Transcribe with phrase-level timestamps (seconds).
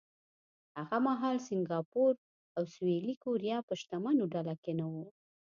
[0.77, 2.13] هغه مهال سینګاپور
[2.55, 5.05] او سویلي کوریا په شتمنو ډله کې نه وو.